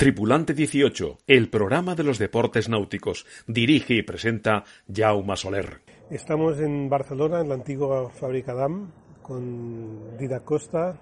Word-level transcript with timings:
Tripulante 0.00 0.54
18, 0.54 1.18
el 1.26 1.50
programa 1.50 1.94
de 1.94 2.04
los 2.04 2.18
deportes 2.18 2.70
náuticos. 2.70 3.26
Dirige 3.46 3.92
y 3.96 4.02
presenta 4.02 4.64
Jaume 4.90 5.36
Soler. 5.36 5.82
Estamos 6.10 6.58
en 6.58 6.88
Barcelona, 6.88 7.42
en 7.42 7.50
la 7.50 7.56
antigua 7.56 8.08
fábrica 8.08 8.54
DAM, 8.54 8.90
con 9.20 10.16
Dida 10.16 10.40
Costa, 10.40 10.96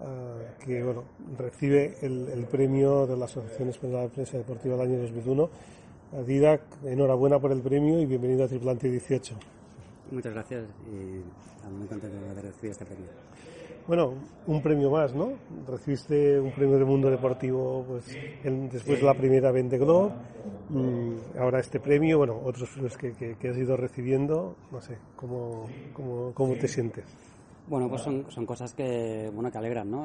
ah, 0.00 0.38
que 0.58 0.82
bueno, 0.82 1.04
recibe 1.38 1.94
el, 2.02 2.44
premio 2.50 3.06
de 3.06 3.16
la 3.16 3.26
Asociación 3.26 3.68
Española 3.68 4.02
de 4.02 4.08
Prensa 4.08 4.36
Deportiva 4.36 4.74
del 4.78 4.88
año 4.88 5.02
2001. 5.02 5.50
Dida, 6.26 6.58
enhorabuena 6.84 7.38
por 7.38 7.52
el 7.52 7.60
premio 7.60 8.00
y 8.00 8.06
bienvenido 8.06 8.46
a 8.46 8.48
Tripulante 8.48 8.90
18. 8.90 9.32
Muchas 10.10 10.34
gracias 10.34 10.64
y 10.88 11.70
muy 11.72 11.86
contento 11.86 12.18
de 12.18 12.30
haber 12.30 12.46
recibido 12.46 12.72
este 12.72 12.84
premio. 12.84 13.06
Bueno, 13.86 14.14
un 14.46 14.62
premio 14.62 14.90
más, 14.90 15.14
¿no? 15.14 15.32
Recibiste 15.68 16.40
un 16.40 16.52
premio 16.52 16.76
del 16.76 16.86
mundo 16.86 17.10
deportivo 17.10 17.84
pues, 17.86 18.16
después 18.72 18.98
de 18.98 19.04
la 19.04 19.12
primera 19.12 19.52
Vende 19.52 19.76
Globe, 19.76 20.10
mm, 20.70 21.38
ahora 21.38 21.60
este 21.60 21.80
premio, 21.80 22.16
bueno, 22.16 22.40
otros 22.42 22.70
premios 22.70 22.96
que, 22.96 23.12
que, 23.12 23.48
has 23.48 23.56
ido 23.58 23.76
recibiendo, 23.76 24.56
no 24.72 24.80
sé, 24.80 24.96
¿cómo, 25.16 25.66
cómo, 25.92 26.32
cómo 26.32 26.54
te 26.54 26.66
sientes? 26.66 27.04
Bueno, 27.66 27.90
pues 27.90 28.00
son, 28.00 28.24
son 28.30 28.46
cosas 28.46 28.72
que, 28.72 29.30
bueno, 29.34 29.52
que 29.52 29.58
alegran, 29.58 29.90
¿no? 29.90 30.02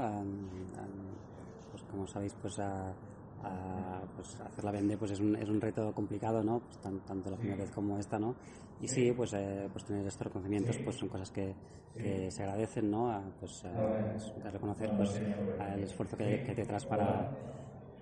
pues 1.71 1.83
como 1.83 2.05
sabéis, 2.05 2.35
pues 2.41 2.59
a, 2.59 2.91
pues 4.15 4.39
hacer 4.39 4.63
la 4.63 4.71
vende 4.71 4.97
pues 4.97 5.11
es 5.11 5.19
un, 5.19 5.35
es 5.35 5.49
un 5.49 5.61
reto 5.61 5.93
complicado, 5.93 6.43
¿no? 6.43 6.59
Pues 6.59 6.79
tanto 6.79 7.29
la 7.29 7.37
primera 7.37 7.63
vez 7.63 7.71
como 7.71 7.97
esta, 7.97 8.19
¿no? 8.19 8.35
Y 8.81 8.87
sí, 8.87 9.11
pues, 9.11 9.33
eh, 9.33 9.67
pues 9.71 9.85
tener 9.85 10.05
estos 10.05 10.27
reconocimientos 10.27 10.77
pues 10.83 10.95
son 10.95 11.09
cosas 11.09 11.31
que, 11.31 11.53
que 11.97 12.31
se 12.31 12.43
agradecen, 12.43 12.89
¿no? 12.89 13.11
A, 13.11 13.21
pues 13.39 13.63
a, 13.65 14.49
reconocer 14.49 14.89
pues 14.95 15.21
el 15.75 15.83
esfuerzo 15.83 16.17
que, 16.17 16.43
que 16.43 16.51
hay 16.51 16.55
detrás 16.55 16.85
para 16.85 17.29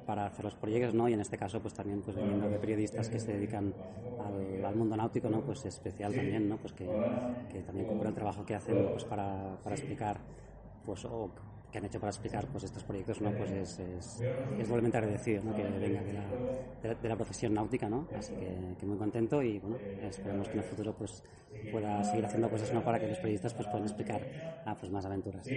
para 0.07 0.27
hacer 0.27 0.45
los 0.45 0.55
proyectos, 0.55 0.93
¿no? 0.95 1.09
Y 1.09 1.13
en 1.13 1.19
este 1.19 1.37
caso, 1.37 1.61
pues 1.61 1.73
también, 1.73 2.01
pues 2.01 2.15
viniendo 2.15 2.47
de 2.47 2.57
periodistas 2.57 3.09
que 3.09 3.19
se 3.19 3.33
dedican 3.33 3.73
al, 4.25 4.63
al, 4.63 4.73
mundo 4.73 4.95
náutico, 4.95 5.29
¿no? 5.29 5.41
Pues 5.41 5.65
especial 5.65 6.15
también, 6.15 6.47
¿no? 6.47 6.57
Pues 6.57 6.71
que, 6.71 6.87
que 7.51 7.61
también 7.61 7.87
compran 7.87 8.11
el 8.11 8.15
trabajo 8.15 8.45
que 8.45 8.55
hacen, 8.55 8.87
pues 8.89 9.03
para, 9.03 9.57
para 9.61 9.75
explicar, 9.75 10.17
pues, 10.85 11.03
o 11.03 11.29
que 11.71 11.77
han 11.77 11.85
hecho 11.85 11.99
para 11.99 12.11
explicar 12.11 12.47
pues 12.47 12.63
estos 12.63 12.83
proyectos 12.83 13.21
no 13.21 13.31
pues 13.31 13.51
es, 13.51 13.79
es, 13.79 14.21
es 14.57 14.67
doblemente 14.67 14.97
agradecido 14.97 15.43
¿no? 15.43 15.55
que 15.55 15.63
venga 15.63 16.01
de 16.01 16.13
la, 16.13 16.95
de 16.95 17.09
la, 17.09 17.15
profesión 17.15 17.53
náutica 17.53 17.89
no 17.89 18.07
así 18.15 18.33
que, 18.35 18.47
que, 18.79 18.85
muy 18.85 18.97
contento 18.97 19.41
y 19.41 19.59
bueno 19.59 19.77
esperemos 20.01 20.47
que 20.47 20.53
en 20.53 20.59
el 20.59 20.65
futuro 20.65 20.95
pues 20.97 21.23
pueda 21.71 22.03
seguir 22.03 22.25
haciendo 22.25 22.49
cosas 22.49 22.73
no 22.73 22.83
para 22.83 22.99
que 22.99 23.07
los 23.07 23.17
periodistas 23.17 23.53
pues 23.53 23.67
puedan 23.67 23.83
explicar 23.83 24.21
ah, 24.65 24.75
pues 24.79 24.91
más 24.91 25.05
aventuras. 25.05 25.47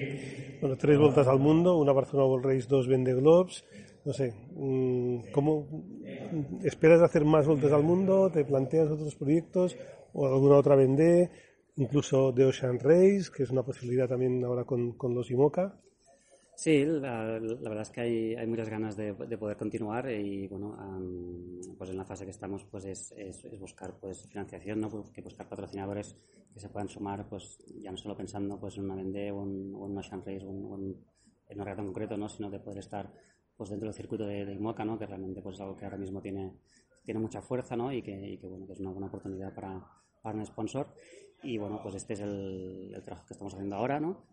Bueno 0.60 0.76
tres 0.76 0.98
vueltas 0.98 1.28
al 1.28 1.38
mundo 1.38 1.76
una 1.76 1.92
Barcelona 1.92 2.28
World 2.28 2.46
Race 2.46 2.66
dos 2.68 2.88
Vende 2.88 3.14
Globes 3.14 3.64
no 4.04 4.12
sé 4.12 4.34
mm, 4.54 5.30
cómo 5.30 5.68
esperas 6.64 7.02
hacer 7.02 7.24
más 7.24 7.46
vueltas 7.46 7.72
al 7.72 7.84
mundo 7.84 8.30
te 8.30 8.44
planteas 8.44 8.90
otros 8.90 9.14
proyectos 9.14 9.76
o 10.12 10.26
alguna 10.26 10.56
otra 10.56 10.74
Vende 10.74 11.30
incluso 11.76 12.32
de 12.32 12.46
Ocean 12.46 12.80
Race 12.80 13.30
que 13.34 13.44
es 13.44 13.50
una 13.50 13.62
posibilidad 13.62 14.08
también 14.08 14.44
ahora 14.44 14.64
con, 14.64 14.92
con 14.92 15.14
los 15.14 15.30
IMOCA 15.30 15.78
Sí, 16.60 16.84
la, 16.84 17.38
verdad 17.40 17.80
es 17.80 17.90
que 17.90 18.02
hay, 18.02 18.46
muchas 18.46 18.68
ganas 18.68 18.94
de, 18.94 19.14
poder 19.14 19.56
continuar 19.56 20.10
y 20.10 20.46
bueno, 20.46 20.76
pues 21.78 21.88
en 21.88 21.96
la 21.96 22.04
fase 22.04 22.26
que 22.26 22.32
estamos 22.32 22.66
pues 22.66 22.84
es, 22.84 23.12
es, 23.12 23.58
buscar 23.58 23.98
pues 23.98 24.28
financiación, 24.28 24.78
¿no? 24.78 24.90
Pues 24.90 25.10
que 25.10 25.22
buscar 25.22 25.48
patrocinadores 25.48 26.18
que 26.52 26.60
se 26.60 26.68
puedan 26.68 26.90
sumar 26.90 27.26
pues 27.30 27.56
ya 27.80 27.90
no 27.90 27.96
solo 27.96 28.14
pensando 28.14 28.60
pues 28.60 28.76
en 28.76 28.84
una 28.84 28.94
Vendée 28.94 29.30
o 29.30 29.42
en, 29.42 29.74
un 29.74 29.96
Ocean 29.96 30.20
Race 30.20 30.44
o 30.44 30.50
en, 30.50 30.62
un 30.66 31.64
reto 31.64 31.80
en 31.80 31.86
concreto, 31.86 32.18
¿no? 32.18 32.28
Sino 32.28 32.50
de 32.50 32.60
poder 32.60 32.80
estar 32.80 33.10
pues 33.56 33.70
dentro 33.70 33.88
del 33.88 33.94
circuito 33.94 34.26
de, 34.26 34.44
de 34.44 34.52
IMOCA, 34.52 34.84
¿no? 34.84 34.98
Que 34.98 35.06
realmente 35.06 35.40
pues 35.40 35.54
es 35.54 35.62
algo 35.62 35.78
que 35.78 35.86
ahora 35.86 35.96
mismo 35.96 36.20
tiene, 36.20 36.58
tiene 37.02 37.20
mucha 37.20 37.40
fuerza, 37.40 37.74
¿no? 37.74 37.90
Y 37.90 38.02
que, 38.02 38.32
y 38.32 38.36
que 38.36 38.46
bueno, 38.46 38.66
que 38.66 38.74
es 38.74 38.80
una 38.80 38.90
buena 38.90 39.06
oportunidad 39.06 39.54
para, 39.54 39.82
un 40.24 40.46
sponsor 40.46 40.86
y 41.42 41.58
bueno, 41.58 41.80
pues 41.82 41.94
este 41.94 42.12
es 42.14 42.20
el, 42.20 42.92
el 42.94 43.02
trabajo 43.02 43.26
que 43.26 43.34
estamos 43.34 43.54
haciendo 43.54 43.76
ahora, 43.76 43.98
¿no? 43.98 44.30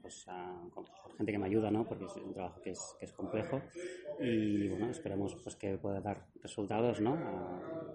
pues 0.00 0.26
con, 0.72 0.86
gente 1.16 1.32
que 1.32 1.38
me 1.38 1.46
ayuda, 1.46 1.70
¿no? 1.70 1.84
Porque 1.84 2.06
es 2.06 2.16
un 2.16 2.32
trabajo 2.32 2.60
que 2.62 2.70
es, 2.70 2.96
que 2.98 3.04
es 3.04 3.12
complejo 3.12 3.60
y 4.18 4.68
bueno, 4.68 4.88
esperemos 4.90 5.36
pues 5.42 5.56
que 5.56 5.76
pueda 5.76 6.00
dar 6.00 6.26
resultados, 6.42 7.00
¿no? 7.00 7.16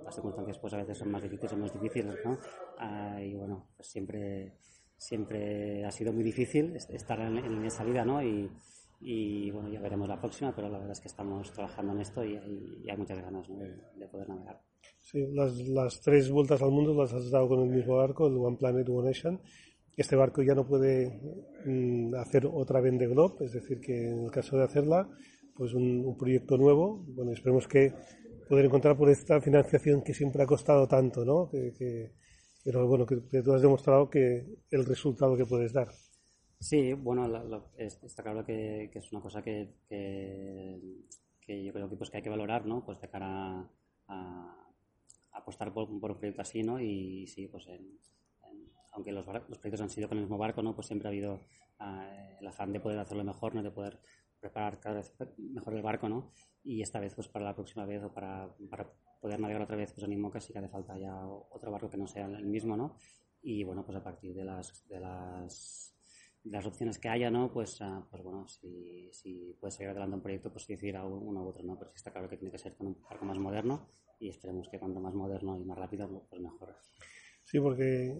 las 0.03 0.13
circunstancias 0.13 0.59
pues 0.59 0.73
a 0.73 0.77
veces 0.77 0.97
son 0.97 1.09
más 1.09 1.23
difíciles 1.23 1.53
o 1.53 1.57
más 1.57 1.73
difíciles, 1.73 2.15
¿no? 2.23 2.37
y 3.19 3.33
bueno, 3.33 3.67
pues 3.75 3.87
siempre, 3.87 4.53
siempre 4.97 5.85
ha 5.85 5.91
sido 5.91 6.13
muy 6.13 6.23
difícil 6.23 6.75
estar 6.75 7.19
en, 7.19 7.37
en 7.37 7.65
esa 7.65 7.83
vida, 7.83 8.05
¿no? 8.05 8.21
Y, 8.21 8.49
y 9.07 9.51
bueno, 9.51 9.69
ya 9.69 9.79
veremos 9.79 10.09
la 10.09 10.19
próxima, 10.19 10.51
pero 10.55 10.67
la 10.67 10.79
verdad 10.79 10.93
es 10.93 10.99
que 10.99 11.09
estamos 11.09 11.51
trabajando 11.51 11.93
en 11.93 12.01
esto 12.01 12.25
y 12.25 12.37
hay, 12.37 12.85
hay 12.89 12.97
muchas 12.97 13.21
ganas 13.21 13.47
de, 13.47 13.77
de, 13.97 14.07
poder 14.07 14.27
navegar. 14.27 14.59
Sí, 14.99 15.27
las, 15.31 15.55
las, 15.59 16.01
tres 16.01 16.31
vueltas 16.31 16.59
al 16.63 16.71
mundo 16.71 16.95
las 16.95 17.13
has 17.13 17.29
dado 17.29 17.47
con 17.47 17.61
el 17.61 17.69
mismo 17.69 17.97
barco, 17.97 18.25
el 18.25 18.35
One 18.35 18.57
Planet, 18.57 18.89
One 18.89 19.09
Nation. 19.09 19.39
Este 19.95 20.15
barco 20.15 20.41
ya 20.41 20.55
no 20.55 20.65
puede 20.65 21.21
mm, 21.65 22.15
hacer 22.15 22.47
otra 22.51 22.81
Vende 22.81 23.05
Globe, 23.05 23.45
es 23.45 23.53
decir, 23.53 23.79
que 23.79 24.09
en 24.09 24.23
el 24.23 24.31
caso 24.31 24.57
de 24.57 24.63
hacerla, 24.63 25.07
pues 25.55 25.75
un, 25.75 26.03
un, 26.03 26.17
proyecto 26.17 26.57
nuevo, 26.57 27.05
bueno, 27.09 27.31
esperemos 27.31 27.67
que 27.67 27.93
poder 28.49 28.65
encontrar 28.65 28.97
por 28.97 29.11
esta 29.11 29.39
financiación 29.39 30.01
que 30.01 30.15
siempre 30.15 30.41
ha 30.41 30.47
costado 30.47 30.87
tanto, 30.87 31.23
¿no? 31.23 31.47
Que, 31.47 31.75
que, 31.77 32.13
pero 32.63 32.87
bueno, 32.87 33.05
que, 33.05 33.21
que 33.29 33.43
tú 33.43 33.53
has 33.53 33.61
demostrado 33.61 34.09
que 34.09 34.47
el 34.71 34.83
resultado 34.83 35.37
que 35.37 35.45
puedes 35.45 35.73
dar. 35.73 35.89
Sí, 36.59 36.93
bueno, 36.93 37.25
está 37.77 38.23
claro 38.23 38.45
que, 38.45 38.89
es 38.93 39.11
una 39.11 39.21
cosa 39.21 39.41
que, 39.41 39.75
que, 39.87 41.63
yo 41.63 41.73
creo 41.73 41.89
que, 41.89 41.95
pues, 41.95 42.09
que 42.09 42.17
hay 42.17 42.23
que 42.23 42.29
valorar, 42.29 42.65
¿no? 42.65 42.83
Pues 42.85 42.99
de 43.01 43.09
cara 43.09 43.69
a, 44.07 44.71
apostar 45.31 45.73
por, 45.73 45.89
un 45.89 45.99
proyecto 45.99 46.41
así, 46.41 46.63
¿no? 46.63 46.79
Y 46.79 47.27
sí, 47.27 47.47
pues 47.47 47.67
aunque 48.93 49.11
los, 49.11 49.25
los, 49.27 49.59
proyectos 49.59 49.81
han 49.81 49.89
sido 49.89 50.07
con 50.07 50.17
el 50.17 50.23
mismo 50.23 50.37
barco, 50.37 50.61
¿no? 50.61 50.73
Pues 50.73 50.87
siempre 50.87 51.07
ha 51.07 51.11
habido 51.11 51.41
uh, 51.79 52.39
el 52.39 52.47
afán 52.47 52.71
de 52.71 52.79
poder 52.79 52.99
hacerlo 52.99 53.23
mejor, 53.23 53.53
¿no? 53.53 53.61
De 53.61 53.71
poder 53.71 53.99
preparar 54.39 54.79
cada 54.79 54.95
vez 54.97 55.13
mejor 55.37 55.73
el 55.73 55.81
barco, 55.81 56.07
¿no? 56.07 56.31
Y 56.63 56.81
esta 56.81 56.99
vez, 56.99 57.13
pues 57.13 57.27
para 57.27 57.45
la 57.45 57.55
próxima 57.55 57.85
vez 57.85 58.03
o 58.03 58.13
para, 58.13 58.55
para 58.69 58.91
poder 59.19 59.39
navegar 59.39 59.61
otra 59.61 59.75
vez, 59.75 59.91
pues 59.91 60.05
en 60.05 60.13
IMOCA 60.13 60.39
sí 60.39 60.53
que 60.53 60.59
hace 60.59 60.69
falta 60.69 60.97
ya 60.97 61.13
otro 61.25 61.71
barco 61.71 61.89
que 61.89 61.97
no 61.97 62.07
sea 62.07 62.25
el 62.25 62.45
mismo, 62.45 62.77
¿no? 62.77 62.97
Y 63.41 63.63
bueno, 63.63 63.85
pues 63.85 63.97
a 63.97 64.03
partir 64.03 64.33
de 64.33 64.45
las, 64.45 64.87
de 64.87 64.99
las 64.99 65.94
las 66.45 66.65
opciones 66.65 66.99
que 66.99 67.09
haya, 67.09 67.29
¿no? 67.29 67.51
Pues, 67.51 67.79
uh, 67.81 68.03
pues 68.09 68.23
bueno, 68.23 68.47
si, 68.47 69.09
si 69.11 69.55
puede 69.59 69.71
seguir 69.71 69.89
adelante 69.89 70.15
un 70.15 70.21
proyecto, 70.21 70.51
pues 70.51 70.67
decidir 70.67 70.95
a 70.95 71.05
uno 71.05 71.43
u 71.43 71.47
otro, 71.47 71.63
¿no? 71.63 71.77
Pero 71.77 71.91
sí 71.91 71.97
está 71.97 72.11
claro 72.11 72.29
que 72.29 72.37
tiene 72.37 72.51
que 72.51 72.57
ser 72.57 72.75
con 72.75 72.87
un 72.87 72.97
barco 73.09 73.25
más 73.25 73.37
moderno 73.37 73.87
y 74.19 74.29
esperemos 74.29 74.69
que 74.69 74.79
cuanto 74.79 74.99
más 74.99 75.13
moderno 75.13 75.59
y 75.59 75.65
más 75.65 75.77
rápido, 75.77 76.07
pues 76.29 76.41
mejor. 76.41 76.75
Sí, 77.43 77.59
porque 77.59 78.11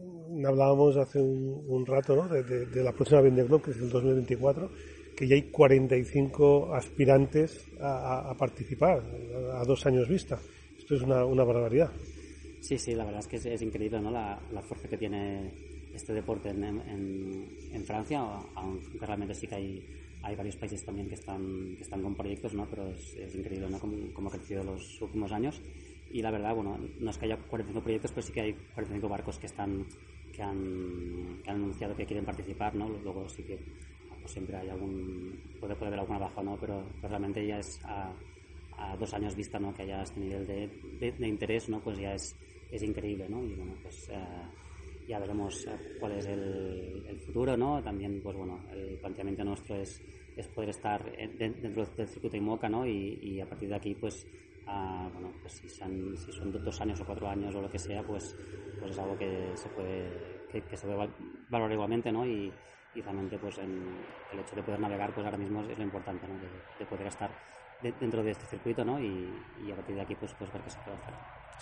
hablábamos 0.45 0.97
hace 0.97 1.19
un, 1.19 1.65
un 1.67 1.85
rato, 1.85 2.15
¿no? 2.15 2.27
De, 2.27 2.43
de, 2.43 2.65
de, 2.67 2.83
la 2.83 2.91
próxima 2.91 3.21
Vendée 3.21 3.47
que 3.63 3.71
es 3.71 3.77
el 3.77 3.89
2024, 3.89 4.69
que 5.17 5.27
ya 5.27 5.35
hay 5.35 5.49
45 5.49 6.75
aspirantes 6.75 7.65
a, 7.79 8.27
a, 8.27 8.31
a 8.31 8.37
participar 8.37 8.99
a, 8.99 9.61
a, 9.61 9.65
dos 9.65 9.85
años 9.85 10.07
vista. 10.07 10.39
Esto 10.77 10.95
es 10.95 11.01
una, 11.01 11.25
una 11.25 11.43
barbaridad. 11.43 11.91
Sí, 12.61 12.77
sí, 12.77 12.93
la 12.93 13.05
verdad 13.05 13.21
es 13.21 13.27
que 13.27 13.37
es, 13.37 13.45
es 13.45 13.61
increíble, 13.61 13.99
¿no? 13.99 14.11
La, 14.11 14.39
la 14.51 14.61
fuerza 14.61 14.87
que 14.87 14.97
tiene 14.97 15.74
este 15.95 16.13
deporte 16.13 16.49
en, 16.49 16.63
en, 16.63 17.47
en, 17.71 17.85
Francia, 17.85 18.21
aunque 18.55 19.05
realmente 19.05 19.33
sí 19.33 19.47
que 19.47 19.55
hay, 19.55 19.85
hay 20.21 20.35
varios 20.35 20.55
países 20.55 20.83
también 20.83 21.07
que 21.07 21.15
están, 21.15 21.75
que 21.75 21.83
están 21.83 22.01
con 22.01 22.15
proyectos, 22.15 22.53
¿no? 22.53 22.67
pero 22.69 22.87
es, 22.89 23.15
es 23.15 23.35
increíble 23.35 23.69
¿no? 23.69 23.79
cómo, 23.79 23.95
cómo, 24.13 24.29
ha 24.29 24.31
crecido 24.31 24.63
los 24.63 25.01
últimos 25.01 25.31
años. 25.31 25.61
Y 26.11 26.21
la 26.21 26.31
verdad, 26.31 26.53
bueno, 26.53 26.77
no 26.99 27.09
es 27.09 27.17
que 27.17 27.25
haya 27.25 27.37
45 27.37 27.83
proyectos, 27.83 28.11
pero 28.11 28.21
sí 28.21 28.33
que 28.33 28.41
hay 28.41 28.53
45 28.53 29.09
barcos 29.09 29.39
que 29.39 29.47
están 29.47 29.85
que 30.35 30.43
han, 30.43 31.39
que 31.43 31.49
han 31.49 31.55
anunciado 31.55 31.95
que 31.95 32.05
quieren 32.05 32.25
participar, 32.25 32.75
¿no? 32.75 32.89
Luego 32.89 33.27
sí 33.29 33.43
que 33.43 33.57
pues 34.19 34.33
siempre 34.33 34.57
hay 34.57 34.69
algún, 34.69 35.39
puede, 35.59 35.75
puede 35.75 35.87
haber 35.87 35.99
alguna 35.99 36.19
baja, 36.19 36.43
¿no? 36.43 36.57
Pero, 36.57 36.83
realmente 37.01 37.45
ya 37.45 37.59
es 37.59 37.79
a, 37.85 38.11
a, 38.77 38.97
dos 38.97 39.13
años 39.13 39.35
vista, 39.35 39.59
¿no? 39.59 39.73
Que 39.73 39.83
haya 39.83 40.01
este 40.01 40.19
nivel 40.19 40.45
de, 40.45 40.67
de, 40.99 41.11
de, 41.11 41.27
interés, 41.27 41.69
¿no? 41.69 41.79
Pues 41.79 41.99
ya 41.99 42.13
es, 42.13 42.35
es 42.71 42.83
increíble, 42.83 43.27
¿no? 43.29 43.43
Y 43.43 43.53
bueno, 43.53 43.73
pues... 43.81 44.09
Uh, 44.09 44.74
ya 45.07 45.19
veremos 45.19 45.65
eh, 45.67 45.97
cuál 45.99 46.13
es 46.13 46.25
el, 46.25 47.05
el, 47.07 47.19
futuro, 47.19 47.55
¿no? 47.55 47.81
También, 47.81 48.21
pues 48.21 48.35
bueno, 48.35 48.63
el 48.71 48.97
planteamiento 48.99 49.43
nuestro 49.43 49.75
es, 49.75 50.01
es 50.35 50.47
poder 50.49 50.69
estar 50.69 51.03
dentro 51.37 51.85
del 51.85 52.07
circuito 52.07 52.37
IMOCA, 52.37 52.69
¿no? 52.69 52.85
Y, 52.85 53.19
y 53.21 53.41
a 53.41 53.47
partir 53.47 53.69
de 53.69 53.75
aquí, 53.75 53.95
pues, 53.95 54.25
uh, 54.67 55.09
bueno, 55.11 55.33
pues 55.41 55.53
si 55.53 55.69
son, 55.69 56.17
si 56.17 56.31
son 56.31 56.51
dos 56.51 56.81
años 56.81 56.99
o 57.01 57.05
cuatro 57.05 57.27
años 57.27 57.53
o 57.55 57.61
lo 57.61 57.69
que 57.69 57.79
sea, 57.79 58.03
pues, 58.03 58.35
pues 58.79 58.91
es 58.91 58.99
algo 58.99 59.17
que 59.17 59.51
se 59.55 59.69
puede, 59.69 60.45
que, 60.49 60.61
que 60.61 60.77
se 60.77 60.87
puede 60.87 61.09
valorar 61.49 61.71
igualmente, 61.71 62.11
¿no? 62.11 62.25
Y, 62.25 62.51
y 62.95 63.01
realmente, 63.01 63.37
pues, 63.37 63.57
en 63.59 63.83
el 64.31 64.39
hecho 64.39 64.55
de 64.55 64.63
poder 64.63 64.79
navegar, 64.79 65.13
pues 65.13 65.25
ahora 65.25 65.37
mismo 65.37 65.61
es 65.63 65.77
lo 65.77 65.83
importante, 65.83 66.27
¿no? 66.27 66.35
De, 66.35 66.47
de 66.79 66.85
poder 66.85 67.07
estar 67.07 67.29
dentro 67.81 68.23
de 68.23 68.31
este 68.31 68.45
circuito, 68.45 68.83
¿no? 68.83 68.99
Y, 68.99 69.29
y, 69.65 69.71
a 69.71 69.75
partir 69.75 69.95
de 69.95 70.01
aquí, 70.01 70.15
pues, 70.15 70.33
pues 70.37 70.51
ver 70.51 70.61
qué 70.61 70.69
se 70.69 70.79
puede 70.79 70.97
hacer. 70.97 71.13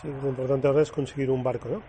Sí, 0.02 0.08
lo 0.08 0.30
importante 0.30 0.68
ahora 0.68 0.82
es 0.82 0.92
conseguir 0.92 1.30
un 1.30 1.44
barco, 1.44 1.70
¿no? 1.70 1.82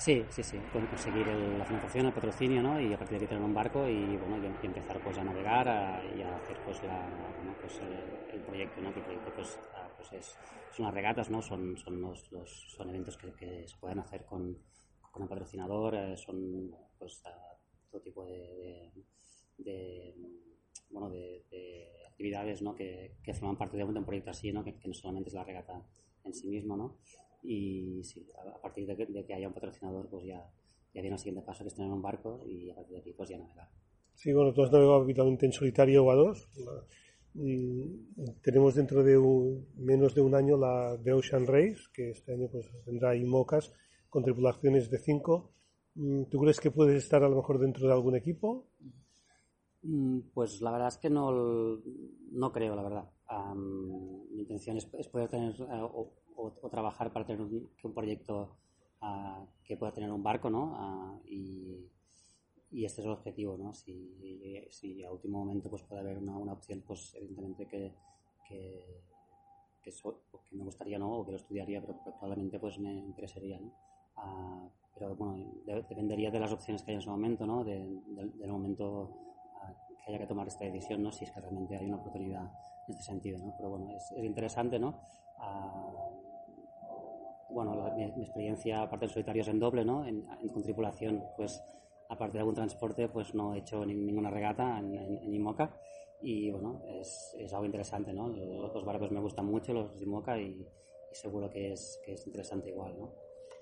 Sí, 0.00 0.24
sí, 0.30 0.42
sí, 0.42 0.56
conseguir 0.72 1.26
la 1.26 1.66
financiación, 1.66 2.06
el 2.06 2.14
patrocinio, 2.14 2.62
¿no? 2.62 2.80
Y 2.80 2.90
a 2.90 2.96
partir 2.96 3.18
de 3.18 3.24
aquí 3.26 3.34
tener 3.34 3.44
un 3.44 3.52
barco 3.52 3.86
y, 3.86 4.16
bueno, 4.16 4.38
y, 4.42 4.66
empezar 4.66 4.98
pues 5.04 5.18
a 5.18 5.24
navegar 5.24 5.66
y 6.16 6.22
a 6.22 6.36
hacer 6.36 6.58
pues, 6.64 6.82
la, 6.84 7.06
pues 7.60 7.78
el, 8.32 8.40
proyecto, 8.40 8.80
¿no? 8.80 8.94
Que 8.94 9.00
el 9.00 9.04
proyecto 9.04 9.30
pues, 9.34 9.58
pues 9.98 10.12
es, 10.14 10.38
son 10.74 10.86
las 10.86 10.94
regatas, 10.94 11.28
¿no? 11.28 11.42
Son, 11.42 11.76
son, 11.76 12.00
los, 12.00 12.30
son 12.74 12.88
eventos 12.88 13.18
que, 13.18 13.68
se 13.68 13.76
pueden 13.76 13.98
hacer 13.98 14.24
con, 14.24 14.56
con 15.02 15.24
el 15.24 15.28
patrocinador, 15.28 15.94
eh, 15.94 16.16
son 16.16 16.74
pues 16.98 17.22
todo 17.90 18.00
tipo 18.00 18.24
de, 18.24 18.90
bueno, 20.88 21.10
de, 21.10 21.44
actividades, 22.08 22.62
¿no? 22.62 22.74
Que, 22.74 23.18
forman 23.34 23.58
parte 23.58 23.76
de 23.76 23.84
un 23.84 24.02
proyecto 24.06 24.30
así, 24.30 24.50
¿no? 24.50 24.64
Que 24.64 24.78
no 24.82 24.94
solamente 24.94 25.28
es 25.28 25.34
la 25.34 25.44
regata 25.44 25.86
en 26.24 26.32
sí 26.32 26.48
mismo, 26.48 26.74
¿no? 26.74 26.96
Y 27.42 28.02
sí, 28.04 28.26
a 28.36 28.60
partir 28.60 28.86
de 28.86 28.96
que, 28.96 29.34
haya 29.34 29.48
un 29.48 29.54
patrocinador, 29.54 30.08
pues 30.08 30.26
ya, 30.26 30.50
ya 30.94 31.00
viene 31.00 31.14
el 31.14 31.18
siguiente 31.18 31.42
paso, 31.42 31.64
que 31.64 31.68
es 31.68 31.74
tener 31.74 31.90
un 31.90 32.02
barco 32.02 32.42
y 32.46 32.70
a 32.70 32.74
partir 32.74 32.94
de 32.94 33.00
aquí 33.00 33.12
pues 33.12 33.30
ya 33.30 33.38
navegar. 33.38 33.68
Sí, 34.14 34.32
bueno, 34.32 34.52
tú 34.52 34.62
has 34.62 34.72
navegado 34.72 34.96
habitualmente 34.96 35.46
en 35.46 35.52
solitario 35.52 36.04
o 36.04 36.10
a 36.10 36.14
dos. 36.14 36.48
tenemos 38.42 38.74
dentro 38.74 39.02
de 39.02 39.16
menos 39.76 40.14
de 40.14 40.20
un 40.20 40.34
año 40.34 40.58
la 40.58 40.98
The 41.02 41.12
Ocean 41.12 41.46
Race, 41.46 41.82
que 41.94 42.10
este 42.10 42.34
año 42.34 42.48
pues 42.50 42.70
tendrá 42.84 43.16
IMOCAS 43.16 43.72
con 44.10 44.22
tripulaciones 44.22 44.90
de 44.90 44.98
cinco. 44.98 45.52
Mm, 45.94 46.24
¿Tú 46.24 46.38
crees 46.38 46.60
que 46.60 46.70
puedes 46.70 47.02
estar 47.02 47.22
a 47.24 47.28
lo 47.28 47.36
mejor 47.36 47.58
dentro 47.58 47.86
de 47.86 47.92
algún 47.94 48.16
equipo? 48.16 48.66
Mm, 49.82 50.20
pues 50.34 50.60
la 50.60 50.72
verdad 50.72 50.88
es 50.88 50.98
que 50.98 51.08
no, 51.08 51.80
no 52.32 52.52
creo, 52.52 52.76
la 52.76 52.82
verdad. 52.82 53.10
Mi 53.38 54.40
intención 54.40 54.76
es, 54.76 54.86
poder 55.08 55.28
tener 55.28 55.54
eh, 55.60 55.88
o, 56.36 56.68
trabajar 56.70 57.12
para 57.12 57.26
tener 57.26 57.42
un, 57.42 57.94
proyecto 57.94 58.56
uh, 59.02 59.46
que 59.64 59.76
pueda 59.76 59.92
tener 59.92 60.10
un 60.10 60.22
barco, 60.22 60.50
¿no? 60.50 61.20
Uh, 61.22 61.26
y, 61.26 61.86
este 62.84 63.00
es 63.00 63.06
el 63.06 63.12
objetivo, 63.12 63.56
¿no? 63.56 63.72
Si, 63.72 64.68
si 64.70 65.02
a 65.02 65.10
último 65.10 65.40
momento 65.40 65.68
pues 65.68 65.82
puede 65.82 66.02
haber 66.02 66.18
una, 66.18 66.52
opción, 66.52 66.82
pues 66.86 67.14
evidentemente 67.16 67.66
que, 67.66 67.92
que, 68.48 69.02
que, 69.82 69.90
que, 69.90 70.56
me 70.56 70.64
gustaría, 70.64 70.98
¿no? 70.98 71.18
O 71.18 71.24
que 71.24 71.32
lo 71.32 71.36
estudiaría, 71.36 71.80
pero, 71.80 71.98
probablemente 72.02 72.58
pues 72.58 72.78
me 72.78 72.92
interesaría, 72.94 73.58
¿no? 73.58 73.72
Uh, 74.16 74.70
pero 74.94 75.16
bueno, 75.16 75.52
dependería 75.66 76.30
de 76.30 76.40
las 76.40 76.52
opciones 76.52 76.82
que 76.82 76.90
hay 76.90 76.94
en 76.94 77.00
ese 77.00 77.10
momento, 77.10 77.46
¿no? 77.46 77.64
De, 77.64 77.78
del 77.78 78.52
momento 78.52 79.16
que 80.04 80.10
haya 80.10 80.18
que 80.18 80.26
tomar 80.26 80.46
esta 80.46 80.64
decisión, 80.64 81.02
¿no? 81.02 81.12
Si 81.12 81.24
es 81.24 81.30
que 81.30 81.40
realmente 81.40 81.76
hay 81.76 81.86
una 81.86 81.96
oportunidad 81.96 82.50
en 82.90 82.98
este 82.98 83.04
sentido, 83.04 83.38
¿no? 83.38 83.54
Pero 83.56 83.70
bueno, 83.70 83.90
es, 83.96 84.12
es 84.16 84.24
interesante, 84.24 84.78
¿no? 84.78 85.00
bueno, 87.52 87.92
mi, 87.96 88.04
experiencia, 88.04 88.82
aparte 88.82 89.06
de 89.06 89.12
solitarios 89.12 89.48
en 89.48 89.58
doble, 89.58 89.84
¿no? 89.84 90.06
En, 90.06 90.22
con 90.52 90.62
tripulación, 90.62 91.24
pues 91.36 91.62
aparte 92.08 92.34
de 92.34 92.40
algún 92.40 92.54
transporte, 92.54 93.08
pues 93.08 93.34
no 93.34 93.54
he 93.54 93.58
hecho 93.58 93.84
ninguna 93.84 94.30
regata 94.30 94.78
en, 94.78 94.94
en, 94.94 95.34
IMOCA 95.34 95.74
y 96.22 96.50
bueno, 96.50 96.82
es, 97.00 97.34
es, 97.38 97.52
algo 97.52 97.66
interesante, 97.66 98.12
¿no? 98.12 98.28
Los, 98.28 98.84
barcos 98.84 99.10
me 99.10 99.20
gustan 99.20 99.46
mucho, 99.46 99.72
los 99.72 99.96
de 99.96 100.04
IMOCA 100.04 100.38
y, 100.40 100.66
seguro 101.12 101.50
que 101.50 101.72
es, 101.72 102.00
que 102.04 102.12
es 102.12 102.26
interesante 102.26 102.68
igual, 102.68 102.96
¿no? 102.98 103.12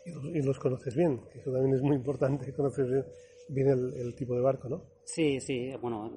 Y 0.05 0.43
los, 0.43 0.59
conoces 0.59 0.95
bien, 0.95 1.21
eso 1.35 1.53
también 1.53 1.75
es 1.75 1.83
muy 1.83 1.97
importante, 1.97 2.53
conocer 2.57 3.07
bien 3.49 3.69
el, 3.69 4.15
tipo 4.15 4.35
de 4.35 4.41
barco, 4.41 4.69
¿no? 4.69 4.83
Sí, 5.05 5.41
sí, 5.41 5.73
bueno, 5.81 6.17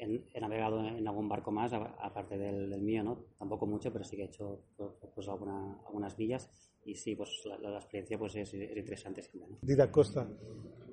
he, 0.00 0.40
navegado 0.40 0.86
en 0.86 1.06
algún 1.06 1.28
barco 1.28 1.50
más, 1.50 1.72
aparte 1.72 2.38
del, 2.38 2.80
mío, 2.80 3.02
¿no? 3.02 3.26
Tampoco 3.38 3.66
mucho, 3.66 3.92
pero 3.92 4.04
sí 4.04 4.16
que 4.16 4.22
he 4.22 4.26
hecho 4.26 4.62
pues, 5.14 5.28
algunas 5.28 6.16
villas 6.16 6.48
y 6.84 6.94
sí, 6.94 7.14
pues 7.14 7.42
la, 7.44 7.76
experiencia 7.76 8.18
pues 8.18 8.34
es, 8.36 8.54
interesante 8.54 9.22
siempre. 9.22 9.56
Dida 9.62 9.90
Costa, 9.90 10.26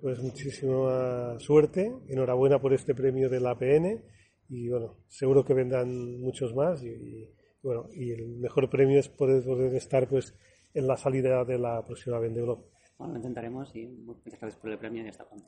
pues 0.01 0.21
muchísima 0.21 1.39
suerte, 1.39 1.93
enhorabuena 2.07 2.59
por 2.59 2.73
este 2.73 2.93
premio 2.93 3.29
de 3.29 3.39
la 3.39 3.51
APN 3.51 4.03
y 4.49 4.69
bueno, 4.69 4.97
seguro 5.07 5.45
que 5.45 5.53
vendrán 5.53 6.19
muchos 6.19 6.53
más 6.53 6.83
y, 6.83 7.29
bueno, 7.63 7.89
y 7.93 8.11
el 8.11 8.27
mejor 8.37 8.69
premio 8.69 8.99
es 8.99 9.09
poder, 9.09 9.43
poder, 9.43 9.73
estar 9.75 10.07
pues 10.07 10.33
en 10.73 10.87
la 10.87 10.97
salida 10.97 11.43
de 11.45 11.57
la 11.57 11.83
próxima 11.85 12.19
Vendée 12.19 12.43
Bueno, 12.43 13.13
lo 13.13 13.15
intentaremos 13.15 13.73
y 13.75 13.87
muchas 13.87 14.39
gracias 14.39 14.57
por 14.57 14.71
el 14.71 14.77
premio 14.77 15.03
y 15.03 15.07
hasta 15.07 15.27
pronto. 15.27 15.47